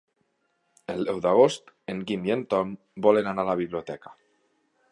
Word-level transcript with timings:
El 0.93 1.03
deu 1.09 1.19
d'agost 1.25 1.69
en 1.93 2.01
Guim 2.11 2.25
i 2.29 2.33
en 2.37 2.41
Tom 2.55 2.73
volen 3.07 3.31
anar 3.33 3.47
a 3.47 3.51
la 3.51 3.57
biblioteca. 3.61 4.15